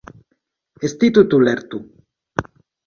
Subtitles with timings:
[0.89, 1.85] Ez dizut ulertu